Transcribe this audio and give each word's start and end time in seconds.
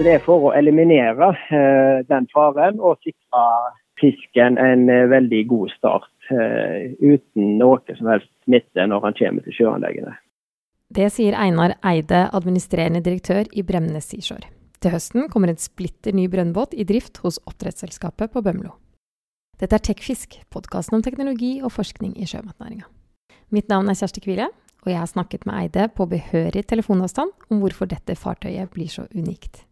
Det 0.00 0.14
er 0.16 0.22
for 0.24 0.48
å 0.48 0.50
eliminere 0.56 1.26
eh, 1.52 1.98
den 2.08 2.24
faren 2.32 2.78
og 2.80 2.96
sikre 3.04 3.42
fisken 4.00 4.56
en 4.56 4.86
eh, 4.88 5.04
veldig 5.12 5.40
god 5.50 5.74
start 5.74 6.30
eh, 6.32 6.94
uten 7.04 7.58
noe 7.60 7.96
som 7.98 8.08
helst 8.08 8.30
smitte 8.46 8.86
når 8.88 9.04
han 9.04 9.16
kommer 9.18 9.44
til 9.44 9.58
sjøanleggene. 9.58 10.14
Det 10.88 11.10
sier 11.12 11.36
Einar 11.36 11.76
Eide, 11.84 12.22
administrerende 12.32 13.02
direktør 13.04 13.44
i 13.52 13.66
Bremnes 13.66 14.08
Seashore. 14.08 14.48
Til 14.80 14.94
høsten 14.94 15.28
kommer 15.28 15.52
en 15.52 15.60
splitter 15.60 16.16
ny 16.16 16.30
brønnbåt 16.32 16.72
i 16.72 16.88
drift 16.88 17.20
hos 17.20 17.36
oppdrettsselskapet 17.44 18.32
på 18.32 18.40
Bømlo. 18.46 18.72
Dette 19.60 19.76
er 19.76 19.84
Tekfisk, 19.84 20.40
podkasten 20.48 20.96
om 20.96 21.04
teknologi 21.04 21.58
og 21.60 21.74
forskning 21.76 22.16
i 22.16 22.24
sjømatnæringa. 22.30 22.88
Mitt 23.52 23.68
navn 23.68 23.92
er 23.92 24.00
Kjersti 24.00 24.24
Kvile, 24.24 24.48
og 24.80 24.94
jeg 24.94 25.02
har 25.02 25.12
snakket 25.12 25.44
med 25.44 25.60
Eide 25.60 25.90
på 25.92 26.08
behørig 26.08 26.64
telefonavstand 26.72 27.52
om 27.52 27.60
hvorfor 27.60 27.90
dette 27.90 28.16
fartøyet 28.16 28.72
blir 28.72 28.88
så 28.88 29.04
unikt. 29.12 29.66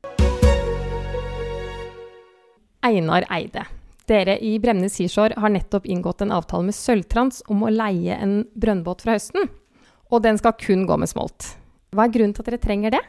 Einar 2.86 3.24
Eide, 3.34 3.64
dere 4.06 4.36
i 4.38 4.54
Bremnes 4.62 4.94
Seashore 4.94 5.34
har 5.40 5.50
nettopp 5.50 5.86
inngått 5.90 6.22
en 6.22 6.32
avtale 6.32 6.68
med 6.68 6.76
Sølvtrans 6.76 7.42
om 7.50 7.64
å 7.66 7.72
leie 7.74 8.14
en 8.14 8.44
brønnbåt 8.54 9.02
fra 9.02 9.16
høsten. 9.16 9.48
Og 10.08 10.22
den 10.24 10.38
skal 10.40 10.54
kun 10.56 10.86
gå 10.88 10.96
med 10.96 11.10
smolt. 11.10 11.50
Hva 11.92 12.06
er 12.06 12.14
grunnen 12.14 12.36
til 12.36 12.44
at 12.44 12.50
dere 12.52 12.62
trenger 12.62 12.94
det? 12.94 13.02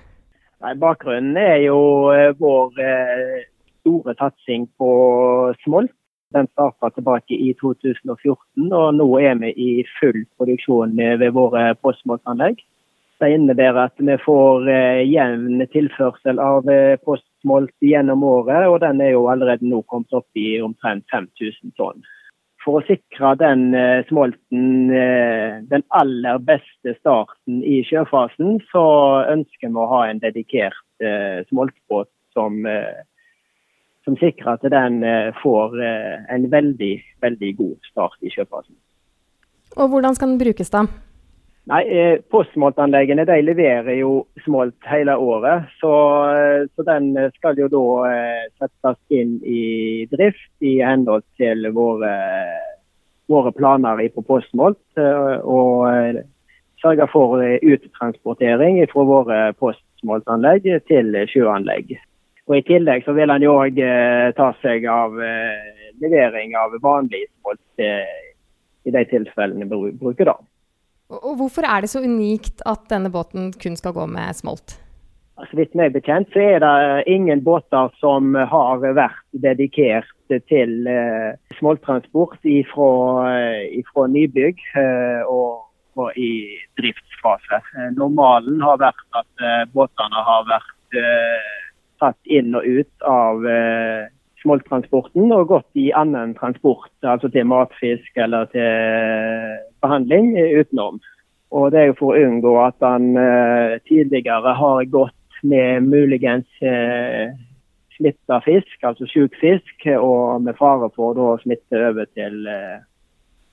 Nei, 0.60 0.74
bakgrunnen 0.76 1.38
er 1.40 1.62
jo 1.64 1.78
eh, 2.12 2.34
vår 2.40 2.82
eh, 2.84 3.46
store 3.84 4.18
satsing 4.20 4.66
på 4.82 4.90
smolt. 5.64 5.94
Den 6.36 6.50
starta 6.52 6.92
tilbake 6.94 7.34
i 7.34 7.54
2014, 7.58 8.68
og 8.70 8.90
nå 8.98 9.08
er 9.22 9.40
vi 9.42 9.54
i 9.54 9.70
full 9.98 10.20
produksjon 10.38 10.92
ved 10.98 11.32
våre 11.34 11.72
postmålsanlegg. 11.82 12.60
Det 13.20 13.34
innebærer 13.36 13.90
at 13.90 14.00
vi 14.00 14.16
får 14.24 14.70
eh, 14.72 15.02
jevn 15.12 15.60
tilførsel 15.74 16.40
av 16.40 16.70
eh, 16.72 16.96
post 17.04 17.26
gjennom 17.84 18.24
året, 18.24 18.68
og 18.68 18.80
den 18.84 19.02
er 19.04 19.12
jo 19.12 19.28
allerede 19.32 19.68
nå 19.68 19.82
kommet 19.92 20.16
opp 20.16 20.40
i 20.40 20.62
omtrent 20.64 21.04
5000 21.12 21.76
tonn. 21.80 22.00
For 22.64 22.80
å 22.80 22.86
sikre 22.88 23.34
den 23.40 23.74
eh, 23.76 24.06
smolten 24.08 24.92
den 25.72 25.84
aller 26.00 26.40
beste 26.48 26.96
starten 27.00 27.60
i 27.64 27.82
sjøfasen, 27.88 28.62
så 28.72 28.86
ønsker 29.36 29.68
vi 29.68 29.80
å 29.84 29.90
ha 29.92 30.06
en 30.08 30.24
dedikert 30.24 30.86
smoltbåt 31.48 32.10
som, 32.36 32.58
som 34.04 34.18
sikrer 34.20 34.58
at 34.58 34.66
den 34.74 34.98
får 35.40 35.78
en 35.80 36.50
veldig, 36.52 36.92
veldig 37.24 37.52
god 37.56 37.88
start 37.88 38.20
i 38.20 38.34
sjøfasen. 38.34 38.76
Og 39.80 39.94
hvordan 39.94 40.18
skal 40.18 40.34
den 40.34 40.42
brukes 40.42 40.76
da? 40.76 40.84
Nei, 41.70 41.84
eh, 41.86 42.22
Postmåltanleggene 42.34 43.28
de 43.30 43.36
leverer 43.46 44.00
jo 44.00 44.24
smolt 44.42 44.88
hele 44.90 45.14
året. 45.22 45.68
Så, 45.78 45.92
eh, 46.34 46.64
så, 46.74 46.86
den 46.88 47.12
skal 47.36 47.62
jo 47.62 47.68
da 47.70 47.84
eh, 48.10 48.48
settes 48.58 48.98
inn 49.14 49.36
i 49.46 50.08
drift 50.10 50.66
i 50.66 50.80
henhold 50.82 51.28
til 51.38 51.70
våre, 51.76 52.16
våre 53.30 53.54
planer 53.54 54.02
på 54.16 54.26
postsmolt. 54.26 54.82
Og 54.98 56.24
sørge 56.82 57.10
for 57.14 57.38
uttransportering 57.38 58.82
fra 58.90 59.06
våre 59.06 59.40
postsmoltanlegg 59.62 60.66
til 60.90 61.22
sjøanlegg. 61.30 62.00
Og 62.50 62.58
I 62.58 62.66
tillegg 62.66 63.06
så 63.06 63.14
vil 63.14 63.30
han 63.30 63.46
jo 63.46 63.60
òg 63.62 63.78
ta 64.34 64.54
seg 64.64 64.90
av 64.90 65.14
levering 66.02 66.56
av 66.58 66.74
vanlig 66.82 67.28
smolt 67.28 67.84
i 67.84 68.96
de 68.96 69.04
tilfellene 69.12 69.70
vi 69.70 69.92
bruker 70.00 70.34
da. 70.34 70.40
Og 71.10 71.40
Hvorfor 71.40 71.66
er 71.66 71.82
det 71.82 71.90
så 71.90 72.04
unikt 72.06 72.62
at 72.70 72.86
denne 72.92 73.10
båten 73.10 73.50
kun 73.58 73.78
skal 73.78 73.96
gå 73.98 74.06
med 74.06 74.36
smolt? 74.38 74.78
Så 75.50 75.56
vidt 75.56 75.74
meg 75.78 75.94
bekjent 75.96 76.30
så 76.34 76.42
er 76.44 76.60
det 76.62 77.08
ingen 77.10 77.42
båter 77.42 77.90
som 78.02 78.36
har 78.36 78.84
vært 78.84 79.24
dedikert 79.46 80.10
til 80.52 80.86
uh, 80.86 81.32
smolttransport 81.58 82.44
ifra, 82.44 82.90
ifra 83.72 84.06
nybygg 84.12 84.60
uh, 84.76 85.24
og, 85.32 85.64
og, 85.96 86.12
i 86.20 86.60
driftsfase. 86.78 87.62
Uh, 87.72 87.88
normalen 87.96 88.60
har 88.62 88.82
vært 88.84 89.02
at 89.18 89.48
båtene 89.74 90.26
har 90.28 90.46
vært 90.52 91.00
tatt 92.04 92.20
inn 92.30 92.54
og 92.58 92.66
ut 92.66 93.08
av 93.08 93.44
smolttransporten 94.42 95.32
og 95.36 95.50
gått 95.52 95.78
i 95.78 95.90
annen 95.96 96.32
transport, 96.38 96.92
altså 97.06 97.30
til 97.32 97.46
matfisk 97.48 98.18
eller 98.18 98.50
til 98.54 99.69
behandling 99.84 100.34
utenom. 100.38 101.00
Og 101.52 101.72
Det 101.72 101.80
er 101.82 101.88
jo 101.90 101.98
for 101.98 102.14
å 102.14 102.26
unngå 102.28 102.54
at 102.62 102.78
han 102.86 103.12
uh, 103.18 103.80
tidligere 103.90 104.54
har 104.60 104.84
gått 104.94 105.42
med 105.42 105.88
muligens 105.90 106.50
uh, 106.62 107.34
smitta 107.98 108.40
fisk, 108.46 108.78
altså 108.86 109.08
syk 109.10 109.36
fisk, 109.42 109.88
og 109.98 110.46
med 110.46 110.58
fare 110.60 110.92
for 110.96 111.18
å 111.18 111.36
smitte 111.42 111.82
over 111.90 112.06
til 112.14 112.46
uh, 112.46 112.80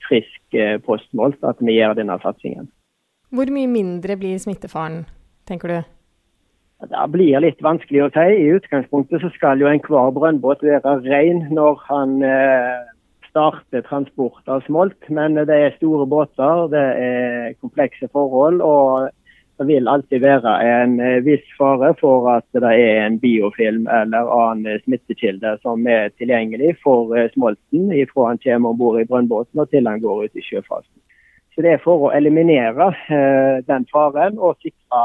frisk 0.07 0.57
uh, 0.59 0.77
postmolt, 0.85 1.41
at 1.43 1.59
vi 1.59 1.79
gjør 1.79 1.97
denne 1.97 2.19
satsingen. 2.23 2.69
Hvor 3.33 3.49
mye 3.51 3.67
mindre 3.67 4.15
blir 4.15 4.37
smittefaren, 4.39 5.03
tenker 5.49 5.73
du? 5.73 5.79
Det 6.77 7.07
blir 7.09 7.41
litt 7.41 7.63
vanskelig 7.65 8.03
å 8.05 8.11
si. 8.13 8.25
I 8.37 8.53
utgangspunktet 8.53 9.23
så 9.23 9.31
skal 9.33 9.59
jo 9.59 9.69
enhver 9.69 10.13
brønnbåt 10.13 10.61
være 10.61 10.99
ren 11.07 11.47
når 11.49 11.79
han 11.87 12.13
eh, 12.21 12.85
starter 13.37 13.85
transport 13.85 14.49
av 14.49 14.65
smolt. 14.65 14.97
Men 15.13 15.37
det 15.37 15.53
er 15.53 15.77
store 15.77 16.07
båter, 16.09 16.65
det 16.73 16.87
er 17.05 17.53
komplekse 17.61 18.09
forhold. 18.09 18.61
og 18.61 19.09
det 19.57 19.65
vil 19.65 19.87
alltid 19.89 20.21
være 20.21 20.51
en 20.69 20.99
eh, 21.01 21.23
viss 21.25 21.45
fare 21.57 21.95
for 21.97 22.27
at 22.29 22.45
det 22.53 22.61
er 22.77 22.99
en 23.07 23.15
biofilm 23.17 23.87
eller 23.89 24.29
annen 24.29 24.77
smittekilde 24.83 25.55
som 25.63 25.87
er 25.89 26.11
tilgjengelig 26.21 26.75
for 26.83 27.15
eh, 27.17 27.31
smolten 27.33 27.89
fra 28.11 28.27
han 28.27 28.41
kommer 28.43 28.69
om 28.69 28.77
bord 28.77 29.01
i 29.01 29.07
brønnbåten 29.09 29.63
og 29.63 29.71
til 29.73 29.89
han 29.89 30.03
går 30.03 30.27
ut 30.27 30.37
i 30.37 30.45
sjøfasen. 30.45 30.93
Så 31.55 31.65
Det 31.65 31.73
er 31.73 31.81
for 31.81 32.05
å 32.05 32.13
eliminere 32.13 32.91
eh, 33.09 33.65
den 33.65 33.89
faren 33.89 34.37
og 34.37 34.61
sikre 34.61 35.03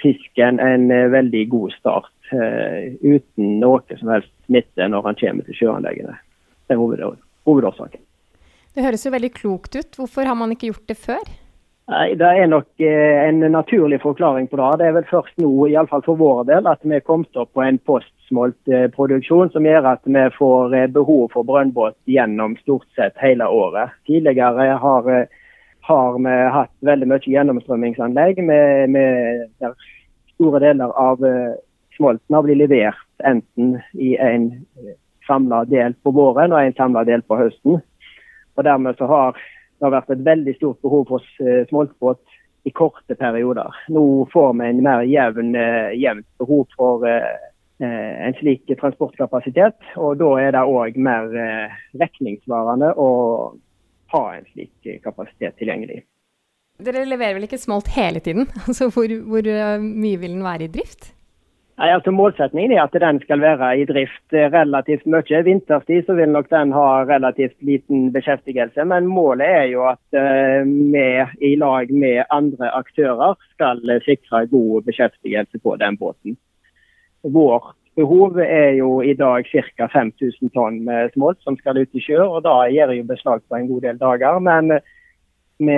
fisken 0.00 0.64
en 0.64 0.88
eh, 0.88 1.12
veldig 1.12 1.44
god 1.52 1.76
start 1.76 2.16
uten 2.30 3.56
noe 3.58 3.98
som 3.98 4.12
helst 4.14 4.30
smitte 4.46 4.86
når 4.86 5.02
han 5.02 5.16
kommer 5.18 5.44
til 5.44 5.56
sjøanleggene. 5.58 6.14
Det 6.70 6.78
er 6.78 7.18
hovedårsaken. 7.48 8.02
Det 8.74 8.84
høres 8.86 9.06
jo 9.06 9.12
veldig 9.14 9.32
klokt 9.34 9.76
ut. 9.76 9.96
Hvorfor 9.98 10.28
har 10.28 10.38
man 10.38 10.52
ikke 10.54 10.70
gjort 10.70 10.86
det 10.90 10.98
før? 10.98 11.30
Nei, 11.90 12.14
Det 12.14 12.26
er 12.26 12.46
nok 12.46 12.68
eh, 12.86 13.16
en 13.26 13.40
naturlig 13.50 13.98
forklaring 14.02 14.46
på 14.48 14.60
det. 14.60 14.68
Det 14.78 14.86
er 14.86 14.96
vel 15.00 15.08
først 15.10 15.42
nå, 15.42 15.50
iallfall 15.72 16.04
for 16.06 16.20
vår 16.20 16.44
del, 16.52 16.68
at 16.70 16.84
vi 16.86 16.94
er 17.00 17.02
kommet 17.06 17.34
opp 17.40 17.50
på 17.56 17.64
en 17.64 17.80
postsmoltproduksjon 17.90 19.50
som 19.50 19.66
gjør 19.66 19.90
at 19.96 20.06
vi 20.06 20.22
får 20.36 20.76
behov 20.94 21.32
for 21.34 21.48
brønnbåt 21.48 21.98
gjennom 22.06 22.54
stort 22.62 22.86
sett 22.94 23.18
hele 23.18 23.48
året. 23.50 23.96
Tidligere 24.06 24.78
har 24.78 25.10
har 25.80 26.18
vi 26.18 26.36
hatt 26.54 26.72
veldig 26.86 27.08
mye 27.10 27.32
gjennomstrømmingsanlegg 27.32 28.42
med, 28.44 28.90
med 28.94 29.46
der 29.62 29.74
store 30.34 30.60
deler 30.62 30.92
av 30.98 31.22
uh, 31.24 31.56
smolten 31.96 32.36
har 32.36 32.44
blitt 32.46 32.60
levert 32.60 33.24
enten 33.26 33.78
i 33.94 34.14
en 34.20 34.50
samla 35.30 35.62
del 35.70 35.94
på 36.02 36.12
våren 36.16 36.52
og 36.52 36.60
en 36.60 36.76
samla 36.76 37.04
del 37.08 37.22
på 37.22 37.38
høsten. 37.38 37.78
Og 38.58 38.66
Dermed 38.66 38.98
så 38.98 39.08
har 39.08 39.38
det 39.80 39.92
vært 39.94 40.12
et 40.12 40.26
veldig 40.26 40.56
stort 40.58 40.82
behov 40.84 41.06
for 41.08 41.24
uh, 41.40 41.62
smoltbåt 41.70 42.20
i 42.68 42.74
korte 42.76 43.16
perioder. 43.16 43.78
Nå 43.94 44.02
får 44.34 44.52
vi 44.58 44.68
en 44.68 44.82
mer 44.84 45.06
jevn, 45.08 45.54
uh, 45.56 45.94
jevnt 45.96 46.28
behov 46.42 46.66
for 46.76 47.08
en 47.80 48.34
slik 48.36 48.68
transportkapasitet. 48.76 49.78
Og 49.96 50.18
da 50.20 50.26
er 50.42 50.50
det 50.52 50.66
òg 50.68 50.98
mer 51.00 51.30
regningssvarende 51.96 52.90
å 52.92 53.08
ha 54.12 54.24
en 54.34 54.44
slik 54.52 54.90
kapasitet 55.00 55.56
tilgjengelig. 55.56 56.02
Dere 56.80 57.04
leverer 57.04 57.36
vel 57.36 57.46
ikke 57.48 57.60
smolt 57.60 57.90
hele 57.94 58.22
tiden? 58.24 58.48
Altså 58.66 58.90
hvor, 58.94 59.12
hvor 59.28 59.48
eh, 59.48 59.80
mye 59.80 60.20
vil 60.20 60.36
den 60.38 60.46
være 60.46 60.68
i 60.68 60.72
drift? 60.72 61.12
Nei, 61.80 61.88
altså 61.96 62.12
Målsettingen 62.12 62.74
er 62.74 62.82
at 62.82 62.96
den 63.00 63.22
skal 63.22 63.40
være 63.40 63.70
i 63.80 63.86
drift 63.88 64.34
relativt 64.52 65.06
mye. 65.08 65.38
Vinterstid 65.46 66.04
så 66.04 66.12
vil 66.18 66.28
nok 66.28 66.50
den 66.52 66.74
ha 66.76 66.88
relativt 67.08 67.56
liten 67.64 68.10
beskjeftigelse, 68.12 68.84
men 68.84 69.08
målet 69.08 69.48
er 69.48 69.64
jo 69.70 69.86
at 69.88 70.02
uh, 70.12 70.60
vi 70.66 71.06
i 71.48 71.54
lag 71.56 71.88
med 72.02 72.28
andre 72.36 72.68
aktører 72.76 73.38
skal 73.54 73.80
sikre 74.04 74.44
god 74.52 74.84
beskjeftigelse 74.90 75.62
på 75.64 75.78
den 75.80 75.96
båten. 75.96 76.36
Vårt 77.24 77.72
behov 77.96 78.36
er 78.44 78.76
jo 78.76 79.00
i 79.00 79.16
dag 79.16 79.48
ca. 79.48 79.88
5000 79.88 80.52
tonn 80.52 80.82
med 80.84 81.14
smolt 81.16 81.40
som 81.40 81.56
skal 81.56 81.80
ut 81.80 81.96
i 81.96 82.04
sjø, 82.04 82.20
og 82.20 82.44
da 82.44 82.66
gjør 82.68 82.92
jo 82.98 83.08
beslag 83.08 83.40
på 83.48 83.56
en 83.56 83.68
god 83.72 83.88
del 83.88 84.04
dager. 84.04 84.38
Men 84.44 84.76
eh, 84.76 84.84
vi 85.60 85.76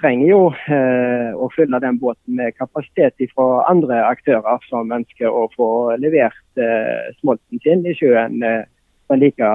trenger 0.00 0.28
jo 0.28 0.40
eh, 0.52 1.30
å 1.32 1.48
fylle 1.54 1.80
den 1.80 1.96
båten 2.00 2.36
med 2.36 2.56
kapasitet 2.58 3.16
fra 3.32 3.64
andre 3.70 4.02
aktører 4.04 4.60
som 4.68 4.92
ønsker 4.92 5.32
å 5.32 5.46
få 5.54 5.68
levert 6.02 6.60
eh, 6.60 7.08
smolten 7.22 7.62
sin 7.64 7.86
i 7.88 7.94
sjøen 7.96 8.44
eh, 8.44 8.66
på 9.08 9.16
en 9.16 9.22
like 9.22 9.52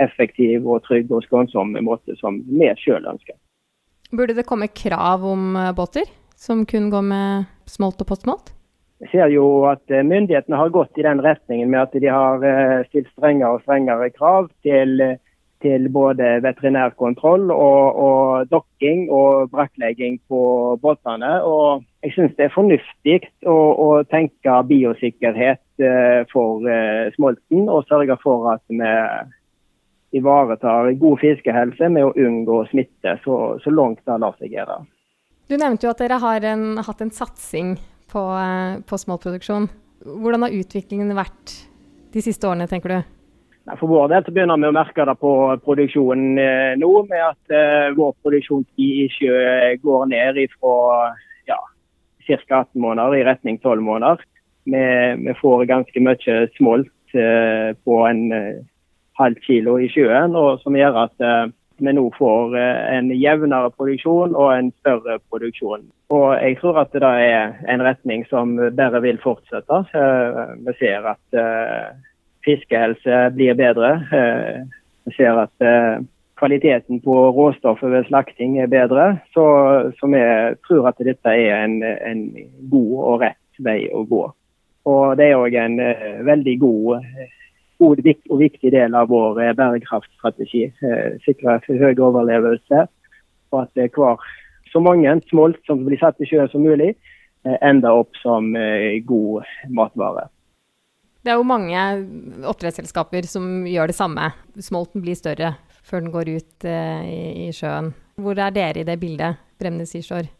effektiv 0.00 0.64
og 0.64 0.84
trygg 0.86 1.12
og 1.12 1.26
skånsom 1.26 1.76
måte 1.84 2.16
som 2.22 2.40
vi 2.48 2.70
sjøl 2.80 3.04
ønsker. 3.10 3.36
Burde 4.12 4.36
det 4.38 4.46
komme 4.48 4.70
krav 4.72 5.26
om 5.28 5.58
eh, 5.60 5.74
båter 5.76 6.08
som 6.32 6.64
kun 6.64 6.88
går 6.92 7.04
med 7.12 7.50
smolt 7.68 8.00
og 8.00 8.08
postsmolt? 8.14 8.54
Jeg 9.02 9.10
ser 9.12 9.34
jo 9.34 9.66
at 9.68 9.82
myndighetene 9.90 10.56
har 10.56 10.72
gått 10.72 10.96
i 10.96 11.04
den 11.04 11.20
retningen 11.20 11.68
med 11.68 11.82
at 11.82 11.94
de 12.00 12.06
har 12.06 12.84
stilt 12.86 13.10
strengere 13.10 13.58
og 13.58 13.64
strengere 13.66 14.08
krav 14.14 14.46
til 14.62 15.02
til 15.62 15.88
både 15.92 16.36
veterinærkontroll 16.44 17.50
og, 17.54 18.00
og 18.06 18.50
dokking 18.50 19.06
og 19.10 19.50
brakklegging 19.52 20.18
på 20.28 20.40
båtene. 20.82 21.34
Og 21.46 21.84
jeg 22.04 22.14
syns 22.16 22.34
det 22.38 22.48
er 22.48 22.54
fornuftig 22.54 23.18
å, 23.46 23.56
å 23.56 23.88
tenke 24.10 24.56
biosikkerhet 24.68 25.62
eh, 25.82 26.22
for 26.32 26.66
eh, 26.66 27.12
smolten 27.16 27.70
og 27.70 27.86
sørge 27.90 28.18
for 28.22 28.50
at 28.54 28.64
vi 28.68 28.90
ivaretar 30.18 30.92
god 31.00 31.20
fiskehelse 31.22 31.88
med 31.88 32.04
å 32.04 32.12
unngå 32.12 32.58
smitte 32.72 33.16
så, 33.24 33.38
så 33.64 33.72
langt 33.72 34.02
det 34.04 34.18
lar 34.20 34.36
seg 34.40 34.52
gjøre. 34.58 34.82
Du 35.48 35.56
nevnte 35.60 35.86
jo 35.86 35.94
at 35.94 36.02
dere 36.02 36.20
har 36.22 36.44
en, 36.52 36.66
hatt 36.84 37.00
en 37.04 37.14
satsing 37.14 37.74
på, 38.12 38.26
eh, 38.36 38.82
på 38.84 38.98
smoltproduksjon. 39.00 39.70
Hvordan 40.02 40.46
har 40.46 40.54
utviklingen 40.58 41.14
vært 41.16 41.58
de 42.12 42.22
siste 42.24 42.48
årene, 42.48 42.68
tenker 42.68 42.92
du? 42.92 43.21
For 43.78 43.86
vår 43.86 44.08
del 44.10 44.24
så 44.26 44.32
begynner 44.34 44.58
vi 44.58 44.70
å 44.70 44.74
merke 44.74 45.04
det 45.06 45.14
på 45.22 45.32
produksjonen 45.62 46.38
eh, 46.40 46.72
nå, 46.80 46.90
med 47.06 47.22
at 47.22 47.54
eh, 47.54 47.92
vår 47.94 48.16
produksjonstid 48.24 49.04
i 49.04 49.06
sjø 49.12 49.36
går 49.84 50.08
ned 50.10 50.40
fra 50.56 50.74
ja, 51.46 51.60
ca. 52.26 52.34
18 52.64 52.82
måneder 52.82 53.20
i 53.20 53.24
retning 53.28 53.60
12 53.62 53.84
måneder. 53.86 54.26
Vi, 54.64 54.82
vi 55.26 55.38
får 55.38 55.64
ganske 55.70 56.02
mye 56.02 56.36
smolt 56.58 57.14
eh, 57.14 57.70
på 57.86 58.02
en 58.08 58.28
eh, 58.34 58.62
halv 59.18 59.42
kilo 59.46 59.78
i 59.78 59.90
sjøen, 59.94 60.34
som 60.62 60.78
gjør 60.78 61.02
at 61.06 61.22
eh, 61.22 61.48
vi 61.82 61.94
nå 61.94 62.08
får 62.18 62.58
eh, 62.58 62.84
en 62.98 63.10
jevnere 63.14 63.70
produksjon 63.74 64.34
og 64.34 64.54
en 64.56 64.70
større 64.82 65.20
produksjon. 65.30 65.86
Og 66.14 66.28
jeg 66.34 66.58
tror 66.58 66.82
at 66.82 66.94
det 66.94 67.14
er 67.30 67.54
en 67.70 67.82
retning 67.86 68.26
som 68.30 68.58
bare 68.74 69.02
vil 69.06 69.22
fortsette. 69.22 69.84
vi 70.66 70.74
ser 70.82 71.14
at 71.14 71.42
fiskehelse 72.44 73.30
blir 73.34 73.54
bedre. 73.54 73.92
Eh, 74.12 74.62
vi 75.04 75.14
ser 75.16 75.38
at 75.44 75.64
eh, 75.64 76.02
kvaliteten 76.38 77.00
på 77.04 77.14
råstoffet 77.36 77.90
ved 77.90 78.08
slakting 78.08 78.58
er 78.60 78.70
bedre. 78.70 79.18
Så, 79.34 79.44
så 79.98 80.10
vi 80.10 80.22
tror 80.66 80.88
at 80.90 81.02
dette 81.02 81.36
er 81.36 81.64
en, 81.64 81.82
en, 81.82 82.24
god 82.70 82.96
og 82.98 83.20
rett 83.22 83.62
vei 83.62 83.86
å 83.94 84.04
gå. 84.08 84.24
Og 84.90 85.16
det 85.18 85.30
er 85.30 85.38
òg 85.38 85.54
en 85.54 85.76
uh, 85.78 86.24
veldig 86.26 86.56
god, 86.58 87.04
god, 87.78 88.00
og 88.34 88.40
viktig 88.40 88.72
del 88.74 88.96
av 88.98 89.12
vår 89.12 89.38
bærekraftstrategi. 89.54 90.64
Sikre 91.22 91.60
høy 91.68 91.94
overlevelse, 92.02 92.88
og 93.54 93.60
at 93.60 93.94
hver 93.94 94.18
så 94.72 94.82
mange 94.82 95.14
smolt 95.30 95.62
som 95.68 95.84
blir 95.86 96.02
satt 96.02 96.18
i 96.18 96.26
sjøen 96.26 96.50
som 96.50 96.66
mulig, 96.66 96.96
ender 97.62 98.02
opp 98.02 98.18
som 98.18 98.50
god 99.06 99.46
matvare. 99.70 100.26
Det 101.22 101.30
er 101.30 101.38
jo 101.38 101.46
mange 101.46 101.78
oppdrettsselskaper 102.50 103.26
som 103.30 103.66
gjør 103.70 103.92
det 103.92 103.96
samme. 103.96 104.32
Smolten 104.58 105.04
blir 105.04 105.18
større 105.18 105.54
før 105.86 106.02
den 106.02 106.14
går 106.14 106.30
ut 106.36 106.66
eh, 106.66 107.02
i, 107.06 107.20
i, 107.46 107.50
sjøen. 107.54 107.92
Hvor 108.22 108.38
er 108.38 108.54
dere 108.54 108.82
i 108.82 108.86
det 108.86 108.98
bildet, 109.02 109.38
Bremnes 109.60 109.92
Seashore? 109.94 110.30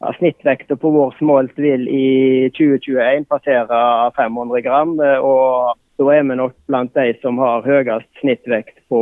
Ja, 0.00 0.12
Snittvekta 0.18 0.76
på 0.76 0.90
vår 0.92 1.14
smolt 1.20 1.56
vil 1.60 1.86
i 1.88 2.48
2021 2.56 3.28
passere 3.28 3.80
500 4.16 4.64
gram. 4.64 4.96
Eh, 5.00 5.20
og 5.20 5.76
da 6.00 6.08
er 6.12 6.24
vi 6.28 6.36
nok 6.40 6.56
blant 6.68 6.96
de 6.96 7.12
som 7.22 7.40
har 7.40 7.64
høyest 7.64 8.08
snittvekt 8.20 8.82
på, 8.92 9.00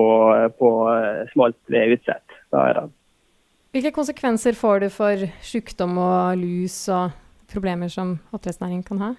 på 0.58 0.70
eh, 0.94 1.25
smolt 1.34 1.58
ved 1.70 1.96
utsett. 1.99 2.38
Hvilke 3.75 3.90
konsekvenser 3.94 4.55
får 4.55 4.84
det 4.84 4.90
for 4.94 5.26
sykdom 5.43 5.99
og 5.99 6.38
lus 6.38 6.84
og 6.94 7.14
problemer 7.50 7.90
som 7.90 8.17
oppdrettsnæringen 8.31 8.87
kan 8.87 9.02
ha? 9.02 9.14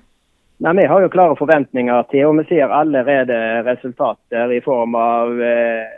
Nei, 0.58 0.74
Vi 0.76 0.86
har 0.86 1.02
jo 1.02 1.12
klare 1.12 1.36
forventninger 1.36 2.04
til, 2.12 2.30
og 2.30 2.38
vi 2.40 2.46
ser 2.48 2.72
allerede 2.72 3.38
resultater 3.68 4.54
i 4.56 4.62
form 4.64 4.96
av 4.96 5.42
eh, 5.44 5.96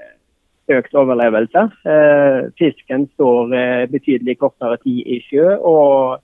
økt 0.74 0.96
overlevelse. 0.98 1.68
Eh, 1.86 2.38
fisken 2.58 3.06
står 3.14 3.54
eh, 3.54 3.84
betydelig 3.92 4.40
kortere 4.42 4.80
tid 4.82 5.04
i 5.06 5.20
sjø, 5.28 5.52
og, 5.62 6.24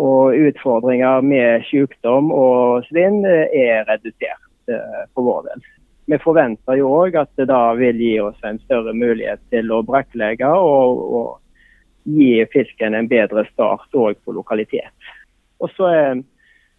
og 0.00 0.48
utfordringer 0.48 1.20
med 1.20 1.66
sykdom 1.68 2.30
og 2.32 2.86
svinn 2.88 3.20
er 3.28 3.84
redusert 3.90 4.72
for 5.12 5.26
vår 5.26 5.44
del. 5.50 5.66
Vi 6.06 6.18
forventer 6.22 6.78
jo 6.80 6.88
òg 7.02 7.18
at 7.20 7.30
det 7.36 7.48
da 7.50 7.74
vil 7.76 8.00
gi 8.00 8.14
oss 8.22 8.38
en 8.46 8.58
større 8.64 8.94
mulighet 8.96 9.42
til 9.52 9.68
å 9.74 9.82
brakklegge 9.84 10.48
og, 10.48 11.02
og 11.18 12.08
gi 12.08 12.40
fisken 12.52 12.96
en 12.96 13.08
bedre 13.10 13.44
start 13.50 13.92
òg 13.94 14.16
på 14.24 14.34
lokalitet. 14.34 15.12
Og 15.60 15.70
så 15.76 15.90
er 15.92 16.24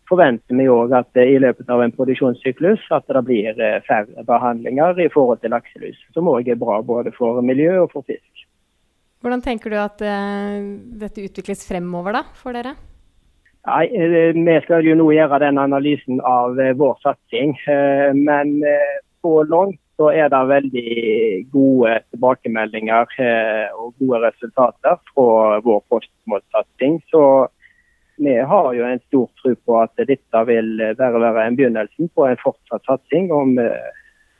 forventer 0.09 0.57
vi 0.57 0.67
òg 0.71 0.93
at 0.95 1.19
i 1.19 1.37
løpet 1.41 1.69
av 1.71 1.83
en 1.83 1.93
produksjonssyklus 1.95 2.85
at 2.95 3.07
det 3.11 3.23
blir 3.27 3.57
eh, 3.59 3.79
færre 3.87 4.25
behandlinger 4.27 4.99
i 5.03 5.09
forhold 5.13 5.41
til 5.43 5.53
lakselus. 5.55 5.99
Som 6.15 6.29
òg 6.31 6.49
er 6.49 6.59
bra 6.59 6.79
både 6.85 7.13
for 7.17 7.41
miljø 7.45 7.83
og 7.83 7.91
for 7.95 8.07
fisk. 8.07 8.45
Hvordan 9.23 9.41
tenker 9.41 9.73
du 9.73 9.79
at 9.81 10.03
uh, 10.05 10.61
dette 11.01 11.23
utvikles 11.25 11.65
fremover 11.65 12.19
da, 12.19 12.21
for 12.37 12.55
dere? 12.55 12.75
Nei, 13.67 13.87
eh, 13.89 14.37
Vi 14.37 14.55
skal 14.63 14.85
jo 14.85 14.95
nå 14.95 15.09
gjøre 15.15 15.41
den 15.43 15.59
analysen 15.59 16.21
av 16.23 16.55
vår 16.55 16.95
satsing. 17.03 17.57
Men 18.15 18.61
på 19.25 19.41
langt 19.49 19.81
så 19.97 20.11
er 20.13 20.29
det 20.29 20.43
veldig 20.51 20.91
gode 21.51 21.95
tilbakemeldinger 22.13 23.15
og 23.73 23.95
gode 23.97 24.19
resultater 24.27 24.99
fra 25.09 25.57
vår 25.65 25.81
postmålsatsing. 25.89 27.01
Så 27.09 27.23
vi 28.17 28.37
har 28.39 28.73
jo 28.73 28.85
en 28.85 28.99
stor 28.99 29.27
tro 29.41 29.53
på 29.65 29.75
at 29.81 30.07
dette 30.09 30.43
vil 30.49 30.81
bare 30.97 31.19
være 31.21 31.45
en 31.47 31.57
begynnelsen 31.57 32.09
på 32.15 32.25
en 32.25 32.39
fortsatt 32.41 32.89
satsing 32.89 33.29
om 33.33 33.57
eh, 33.61 33.93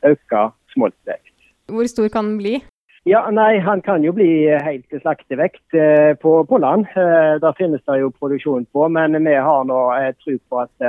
økt 0.09 0.33
smoltvekt. 0.73 1.35
Hvor 1.69 1.85
stor 1.89 2.09
kan 2.09 2.31
den 2.31 2.41
bli? 2.41 2.55
Ja, 3.07 3.21
nei, 3.31 3.59
Han 3.63 3.81
kan 3.81 4.03
jo 4.03 4.11
bli 4.11 4.49
helt 4.51 4.89
til 4.91 4.99
slaktevekt 4.99 5.77
eh, 5.77 6.17
på, 6.19 6.41
på, 6.49 6.59
land. 6.59 6.89
Eh, 6.97 7.37
der 7.43 7.55
finnes 7.59 7.85
det 7.85 8.01
jo 8.01 8.11
produksjon 8.17 8.65
på, 8.73 8.89
men 8.89 9.15
vi 9.23 9.37
har 9.47 9.69
nå 9.69 9.79
tro 10.23 10.35
på 10.49 10.63
at 10.65 10.87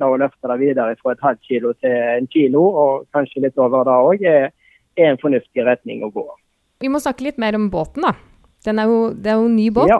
da 0.00 0.08
å 0.08 0.18
løfte 0.18 0.50
det 0.50 0.60
videre 0.64 0.96
fra 1.02 1.14
et 1.14 1.22
halvt 1.28 1.44
kilo 1.44 1.74
til 1.84 1.94
en 1.94 2.28
kilo, 2.32 2.64
og 2.64 3.08
kanskje 3.14 3.46
litt 3.46 3.60
over 3.60 3.84
det 3.86 4.00
òg, 4.08 4.24
er, 4.24 4.50
er, 4.96 5.12
en 5.12 5.20
fornuftig 5.20 5.66
retning 5.68 6.02
å 6.06 6.12
gå. 6.14 6.26
Vi 6.80 6.90
må 6.90 6.98
snakke 7.00 7.28
litt 7.28 7.38
mer 7.38 7.54
om 7.54 7.70
båten, 7.70 8.08
da. 8.08 8.16
Den 8.64 8.80
er 8.80 8.88
jo, 8.88 9.00
det 9.12 9.30
er 9.30 9.38
jo 9.38 9.50
en 9.50 9.58
ny 9.60 9.68
båt, 9.76 9.92
ja. 9.92 9.98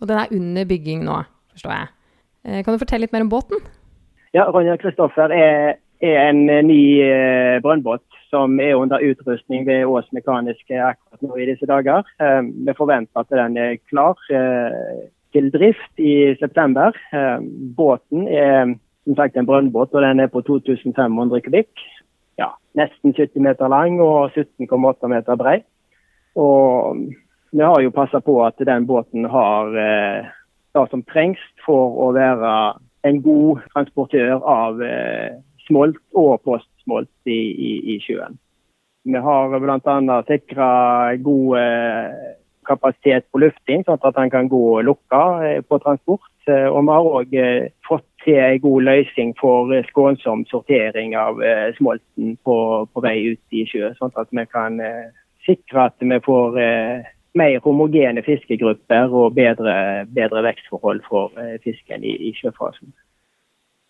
og 0.00 0.08
den 0.08 0.22
er 0.22 0.32
under 0.32 0.66
bygging 0.66 1.04
nå 1.04 1.24
forstår 1.58 1.74
jeg. 1.74 1.90
Eh, 2.46 2.62
kan 2.62 2.74
du 2.74 2.80
fortelle 2.80 3.06
litt 3.06 3.14
mer 3.14 3.26
om 3.26 3.32
båten? 3.32 3.62
Ja, 4.36 4.46
Ronja 4.52 4.76
Kristoffer 4.78 5.32
er, 5.34 5.78
er, 6.04 6.16
en 6.28 6.46
eh, 6.52 6.62
ny 6.62 6.80
eh, 7.02 7.58
brønnbåt 7.64 8.04
som 8.28 8.58
er 8.60 8.76
under 8.76 9.02
utrustning 9.02 9.64
ved 9.66 9.86
Ås 9.88 10.08
Mekaniske 10.12 10.76
akkurat 10.76 11.24
nå 11.24 11.38
i 11.40 11.46
disse 11.48 11.64
dager. 11.64 12.04
Vi 12.20 12.74
forventer 12.76 13.22
at 13.22 13.30
den 13.32 13.56
er 13.56 13.78
klar 13.88 14.20
til 15.32 15.48
drift 15.54 15.96
i 15.96 16.34
september. 16.36 16.92
Båten 17.78 18.28
er 18.28 18.74
som 19.06 19.16
sagt 19.16 19.40
en 19.40 19.48
brønnbåt, 19.48 19.96
og 19.96 20.04
den 20.04 20.20
er 20.20 20.28
på 20.28 20.44
2500 20.44 21.40
kubikk. 21.46 21.72
Ja, 22.36 22.50
nesten 22.76 23.16
70 23.16 23.40
meter 23.48 23.72
lang 23.72 23.96
og 24.04 24.36
17,8 24.36 25.08
meter 25.08 25.40
brei. 25.40 25.62
Og 26.36 27.00
vi 27.48 27.64
har 27.64 27.80
jo 27.80 27.96
passa 27.96 28.20
på 28.20 28.42
at 28.44 28.60
den 28.60 28.84
båten 28.92 29.24
har 29.24 29.72
det 30.78 30.90
som 30.92 31.04
trengs 31.10 31.40
for 31.66 31.98
å 32.06 32.12
være 32.16 32.52
en 33.08 33.22
god 33.22 33.62
transportør 33.72 34.42
av 34.42 34.82
eh, 34.82 35.38
smolt 35.66 36.00
og 36.16 36.40
postsmolt 36.46 37.10
i, 37.30 37.38
i, 37.38 37.72
i 37.94 37.98
sjøen. 38.04 38.38
Vi 39.08 39.20
har 39.24 39.54
bl.a. 39.62 40.18
sikra 40.28 40.70
god 41.24 41.58
eh, 41.60 42.16
kapasitet 42.68 43.24
på 43.32 43.40
lufting, 43.40 43.84
sånn 43.86 44.00
at 44.02 44.16
den 44.18 44.32
kan 44.32 44.50
gå 44.50 44.80
lukka 44.84 45.22
eh, 45.46 45.60
på 45.64 45.80
transport. 45.84 46.26
Og 46.48 46.78
vi 46.80 46.92
har 46.94 47.06
òg 47.12 47.34
fått 47.84 48.06
til 48.22 48.38
en 48.40 48.60
god 48.62 48.86
løsning 48.86 49.34
for 49.36 49.68
skånsom 49.90 50.46
sortering 50.48 51.12
av 51.12 51.42
smolten 51.76 52.38
på, 52.40 52.54
på, 52.88 53.02
vei 53.04 53.34
ut 53.34 53.52
i 53.52 53.66
sjø, 53.68 53.90
sånn 53.98 54.14
at 54.16 54.32
vi 54.32 54.46
kan 54.48 54.80
sikre 55.44 55.90
at 55.90 56.00
vi 56.00 56.16
får 56.24 56.56
mer 57.36 57.60
homogene 57.64 58.22
fiskegrupper 58.24 59.12
og 59.12 59.34
bedre, 59.34 60.06
bedre 60.14 60.42
vekstforhold 60.48 61.02
for 61.08 61.34
eh, 61.40 61.58
fisken 61.64 62.04
i, 62.04 62.16
i, 62.28 62.32
sjøfasen. 62.36 62.92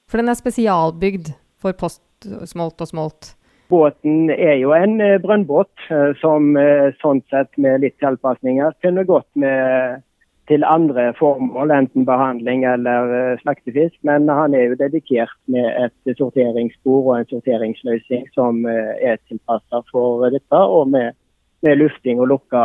For 0.08 0.20
den 0.20 0.32
er 0.32 0.38
spesialbygd 0.38 1.32
for 1.60 1.76
postsmolt 1.78 2.80
og 2.80 2.90
smolt? 2.90 3.34
Båten 3.68 4.30
er 4.32 4.56
jo 4.62 4.72
en 4.72 5.00
eh, 5.04 5.20
brønnbåt 5.22 5.88
eh, 5.92 6.10
som 6.22 6.56
sånn 7.02 7.22
sett 7.30 7.50
med 7.60 7.84
litt 7.84 7.98
tilpasninger 8.02 8.76
kunne 8.84 9.06
gått 9.08 9.28
med 9.38 10.04
til 10.48 10.62
andre 10.64 11.10
formål, 11.18 11.68
enten 11.76 12.06
behandling 12.08 12.62
eller 12.64 13.36
slaktefisk. 13.42 13.98
Men 14.08 14.30
han 14.32 14.54
er 14.56 14.70
jo 14.70 14.78
dedikert 14.80 15.34
med 15.52 15.66
et 15.76 16.16
sorteringsspor 16.16 17.02
og 17.02 17.18
en 17.18 17.28
sorteringsløsning 17.28 18.30
som 18.32 18.62
er 18.64 19.20
tilpasset 19.28 19.92
for 19.92 20.24
dette. 20.32 20.56
og 20.56 20.88
med 20.88 21.12
med 21.66 21.78
lufting 21.80 22.20
og 22.22 22.28
lukka, 22.32 22.62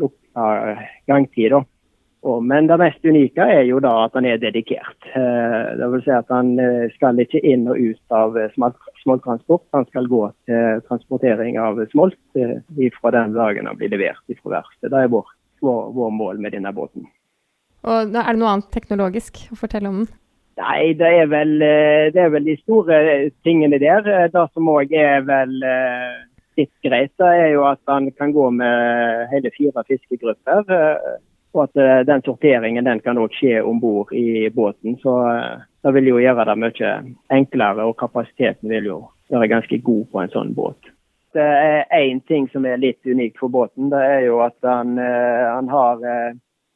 lukka 0.00 0.48
gangtid. 1.06 1.54
men 2.42 2.66
det 2.66 2.78
mest 2.80 3.04
unike 3.04 3.40
er 3.40 3.62
jo 3.68 3.80
da 3.84 3.92
at 4.04 4.14
han 4.14 4.24
er 4.24 4.38
dedikert. 4.40 5.10
Det 5.12 5.88
vil 5.92 6.02
si 6.04 6.10
at 6.10 6.30
han 6.32 6.56
skal 6.94 7.20
ikke 7.20 7.42
inn 7.44 7.68
og 7.68 7.76
ut 7.76 8.16
av 8.16 8.38
smolttransport. 8.54 9.66
Han 9.76 9.84
skal 9.90 10.08
gå 10.08 10.22
til 10.48 10.80
transportering 10.88 11.58
av 11.60 11.84
smolt 11.92 12.18
fra 13.00 13.10
den 13.10 13.36
dagen 13.36 13.66
han 13.66 13.76
blir 13.76 13.92
levert 13.92 14.40
fra 14.40 14.56
verftet. 14.56 14.90
Det 14.90 15.04
er 15.04 15.12
vår, 15.12 15.28
vår, 15.60 15.92
vår 15.92 16.16
mål 16.16 16.40
med 16.40 16.56
denne 16.56 16.72
båten. 16.72 17.04
Og 17.84 18.16
Er 18.16 18.32
det 18.32 18.40
noe 18.40 18.52
annet 18.54 18.70
teknologisk 18.72 19.42
å 19.52 19.58
fortelle 19.60 19.90
om 19.90 20.04
den? 20.04 20.12
Nei, 20.54 20.94
det 20.94 21.08
er 21.18 21.26
vel, 21.26 21.56
eh, 21.66 22.12
det 22.14 22.20
er 22.22 22.30
vel 22.30 22.46
de 22.46 22.54
store 22.62 22.98
tingene 23.46 23.80
der. 23.82 24.06
Eh, 24.06 24.28
det 24.30 24.44
som 24.54 24.70
òg 24.70 24.92
er 24.94 25.24
vel 25.26 25.56
eh, 25.66 26.22
litt 26.60 26.72
greit, 26.84 27.14
er 27.20 27.52
jo 27.54 27.64
at 27.68 27.80
han 27.90 28.10
kan 28.18 28.32
gå 28.34 28.48
med 28.54 29.30
hele 29.32 29.52
fire 29.56 29.84
fiskegrupper. 29.88 30.68
Og 31.54 31.60
at 31.68 32.06
den 32.08 32.22
sorteringen 32.26 32.86
den 32.86 32.98
kan 33.04 33.20
skje 33.30 33.60
om 33.62 33.78
bord 33.78 34.10
i 34.12 34.48
båten. 34.50 34.96
Så 34.98 35.12
det 35.86 35.92
vil 35.94 36.08
jo 36.10 36.22
gjøre 36.22 36.48
det 36.48 36.56
mye 36.58 36.94
enklere, 37.30 37.86
og 37.86 37.94
kapasiteten 38.00 38.72
vil 38.72 38.88
jo 38.90 38.96
være 39.30 39.52
ganske 39.52 39.78
god 39.86 40.08
på 40.10 40.22
en 40.22 40.32
sånn 40.32 40.50
båt. 40.56 40.90
Det 41.34 41.44
er 41.44 41.86
én 41.94 42.18
ting 42.26 42.48
som 42.50 42.66
er 42.66 42.82
litt 42.82 43.06
unikt 43.06 43.38
for 43.38 43.54
båten. 43.54 43.86
Det 43.94 44.02
er 44.02 44.26
jo 44.26 44.40
at 44.42 44.58
han, 44.66 44.98
han 44.98 45.70
har 45.70 46.02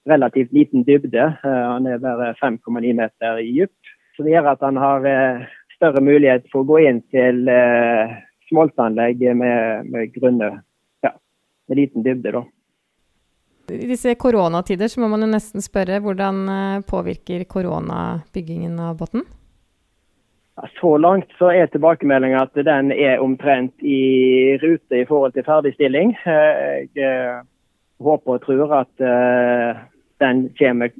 relativt 0.08 0.52
liten 0.52 0.84
dybde. 0.84 1.24
Eh, 1.44 1.64
han 1.72 1.86
er 1.86 1.98
bare 1.98 2.34
5,9 2.44 2.92
meter 2.92 3.42
dyp. 3.42 3.74
Så 4.16 4.22
det 4.22 4.34
gjør 4.34 4.52
at 4.52 4.64
han 4.64 4.76
har 4.80 5.06
eh, 5.06 5.44
større 5.76 6.02
mulighet 6.02 6.48
for 6.52 6.64
å 6.64 6.70
gå 6.72 6.80
inn 6.88 7.02
til 7.14 7.48
eh, 7.52 8.16
smoltanlegg 8.48 9.22
med, 9.36 9.88
med 9.92 10.12
grunne 10.14 10.52
ja, 11.04 11.12
med 11.68 11.80
liten 11.80 12.06
dybde. 12.06 12.32
da. 12.32 12.44
I 13.68 13.88
disse 13.90 14.14
koronatider 14.16 14.88
så 14.88 15.02
må 15.02 15.10
man 15.12 15.26
jo 15.26 15.28
nesten 15.28 15.64
spørre 15.64 16.00
hvordan 16.00 16.46
påvirker 16.88 17.44
koronabyggingen 17.44 18.78
av 18.80 18.96
båten? 19.02 19.26
så 20.80 20.96
langt 20.98 21.30
så 21.38 21.52
er 21.54 21.68
tilbakemeldinga 21.70 22.40
at 22.42 22.56
den 22.66 22.90
er 22.90 23.20
omtrent 23.22 23.74
i 23.78 24.58
rute 24.58 24.96
i 24.98 25.04
forhold 25.06 25.36
til 25.36 25.46
ferdigstilling. 25.46 26.16
Jeg 26.26 27.42
håper 28.02 28.32
og 28.32 28.42
tror 28.42 28.74
at 28.80 29.04
den 30.18 30.48
kommer 30.58 30.90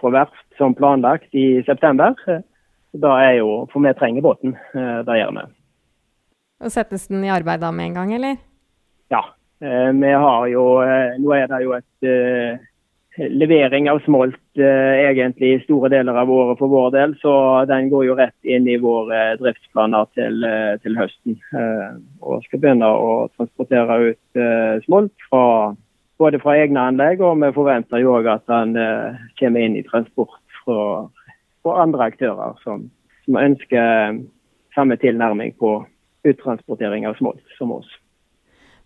fra 0.00 0.12
verft 0.12 0.58
som 0.58 0.74
planlagt 0.74 1.32
i 1.32 1.62
september. 1.66 2.14
Da 2.92 3.14
er 3.22 3.38
jo, 3.38 3.66
For 3.72 3.80
vi 3.84 3.92
trenger 3.94 4.22
båten. 4.22 4.56
Eh, 4.74 5.00
det 5.06 5.18
gjør 5.20 5.32
vi. 5.36 5.44
Og 6.62 6.72
Settes 6.74 7.06
den 7.10 7.24
i 7.26 7.32
arbeid 7.32 7.62
da 7.62 7.70
med 7.74 7.90
en 7.90 8.00
gang, 8.00 8.14
eller? 8.16 8.40
Ja. 9.12 9.22
Eh, 9.62 9.90
vi 9.94 10.10
har 10.12 10.48
jo 10.52 10.64
eh, 10.84 11.14
Nå 11.18 11.32
er 11.34 11.46
det 11.50 11.62
jo 11.64 11.76
et 11.78 12.10
levering 13.18 13.88
av 13.90 13.98
smolt 14.04 14.60
egentlig 14.62 15.48
i 15.50 15.62
store 15.64 15.88
deler 15.90 16.14
av 16.20 16.30
året 16.30 16.60
for 16.60 16.70
vår 16.70 16.92
del, 16.94 17.16
så 17.18 17.32
den 17.66 17.88
går 17.90 18.04
jo 18.06 18.14
rett 18.14 18.46
inn 18.46 18.68
i 18.70 18.76
våre 18.78 19.32
driftsplaner 19.40 20.06
til, 20.14 20.46
til 20.84 20.94
høsten. 20.94 21.34
Og 22.22 22.44
skal 22.46 22.62
begynne 22.62 22.86
å 22.86 23.26
transportere 23.34 23.96
ut 24.12 24.40
smolt 24.86 25.26
fra 25.26 25.42
både 26.18 26.40
fra 26.42 26.56
egne 26.58 26.82
anlegg, 26.90 27.22
og 27.22 27.38
vi 27.42 27.50
forventer 27.54 28.02
jo 28.02 28.16
òg 28.18 28.28
at 28.32 28.46
den 28.50 28.74
eh, 28.80 29.18
kommer 29.38 29.64
inn 29.64 29.78
i 29.78 29.86
transport 29.86 30.40
fra, 30.62 31.06
fra 31.62 31.76
andre 31.84 32.10
aktører 32.10 32.58
som, 32.64 32.88
som, 33.24 33.38
ønsker 33.38 34.18
samme 34.74 34.98
tilnærming 35.00 35.54
på 35.58 35.78
uttransportering 36.32 37.06
av 37.08 37.16
smolt 37.20 37.56
som 37.58 37.72
oss. 37.76 37.88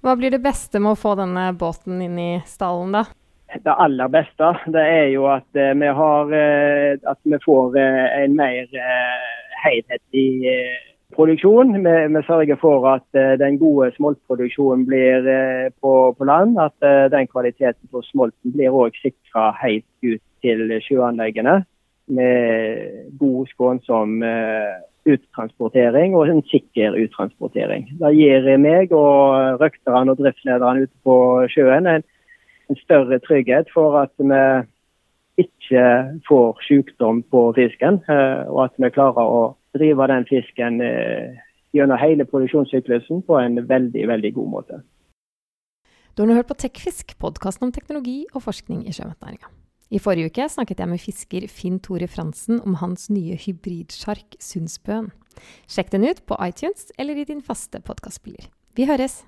Hva 0.03 0.17
blir 0.19 0.33
det 0.35 0.43
beste 0.43 0.81
med 0.83 0.97
å 0.97 0.99
få 0.99 1.15
denne 1.15 1.53
båten 1.55 2.01
inn 2.03 2.19
i 2.19 2.31
stallen, 2.47 2.95
da? 2.97 3.05
Det 3.53 3.75
aller 3.85 4.09
beste 4.09 4.49
det 4.73 4.83
er 4.83 5.11
jo 5.13 5.27
at, 5.29 5.47
eh, 5.55 5.75
vi, 5.77 5.87
har, 5.87 6.33
eh, 6.33 6.97
at 7.07 7.19
vi 7.23 7.39
får 7.45 7.77
eh, 7.77 8.23
en 8.25 8.37
mer 8.37 8.67
helhetlig 9.63 10.49
produksjon. 11.15 11.75
Vi, 11.85 11.93
vi, 12.17 12.23
sørger 12.27 12.59
for 12.59 12.89
at 12.95 13.21
den 13.39 13.59
gode 13.61 13.91
smoltproduksjonen 13.95 14.87
blir 14.89 15.29
på, 15.85 15.93
på, 16.19 16.25
land. 16.25 16.57
At 16.59 16.75
den 17.13 17.29
kvaliteten 17.29 17.93
på 17.93 18.03
smolten 18.09 18.57
blir 18.57 18.75
òg 18.75 18.97
sikra 18.99 19.53
helt 19.61 19.87
ut 20.03 20.23
til 20.43 20.73
sjøanleggene. 20.83 21.61
Med 22.11 23.13
god, 23.21 23.53
skånsom 23.53 24.17
uttransportering 25.09 26.15
og 26.15 26.29
en 26.31 26.43
sikker 26.51 26.97
uttransportering. 27.05 27.89
Det 28.01 28.13
gir 28.17 28.47
meg 28.63 28.93
og 28.95 29.61
røkterne 29.63 30.15
og 30.15 30.21
driftslederne 30.21 30.87
ute 30.87 30.99
på 31.07 31.17
sjøen 31.53 31.89
en, 31.91 32.05
en 32.71 32.81
større 32.85 33.19
trygghet 33.25 33.73
for 33.75 33.99
at 34.03 34.13
vi 34.19 34.43
ikke 35.43 35.85
får 36.29 36.61
sykdom 36.69 37.23
på 37.33 37.47
fisken, 37.57 38.03
og 38.49 38.65
at 38.67 38.77
vi 38.79 38.93
klarer 38.93 39.25
å 39.25 39.43
drive 39.77 40.09
den 40.11 40.27
fisken 40.29 40.83
eh, 40.85 41.41
gjennom 41.73 42.01
hele 42.01 42.27
produksjonssyklusen 42.29 43.25
på 43.25 43.39
en 43.41 43.57
veldig, 43.69 44.05
veldig 44.09 44.35
god 44.37 44.53
måte. 44.53 44.83
Du 46.13 46.23
har 46.23 46.29
nå 46.29 46.37
hørt 46.37 46.51
på 46.53 46.59
Tekfisk, 46.61 47.17
podkasten 47.19 47.71
om 47.71 47.73
teknologi 47.73 48.27
og 48.35 48.45
forskning 48.45 48.85
i 48.85 48.93
sjømatnæringa. 48.93 49.49
I 49.93 50.01
forrige 50.01 50.31
uke 50.33 50.47
snakket 50.49 50.81
jeg 50.81 50.89
med 50.89 51.01
fisker 51.03 51.45
Finn 51.53 51.77
Tore 51.85 52.09
Fransen 52.09 52.63
om 52.65 52.79
hans 52.81 53.11
nye 53.13 53.37
hybridsjark 53.37 54.39
Sundsbøen. 54.41 55.11
Sjekk 55.69 55.93
den 55.93 56.09
ut 56.09 56.25
på 56.25 56.39
iTunes 56.49 56.89
eller 56.97 57.21
i 57.21 57.29
din 57.29 57.45
faste 57.45 57.83
podkastspiller. 57.85 58.49
Vi 58.73 58.89
høres! 58.89 59.21